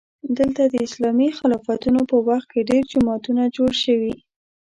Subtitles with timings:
[0.37, 4.15] دلته د اسلامي خلافتونو په وخت کې ډېر جوماتونه جوړ شوي.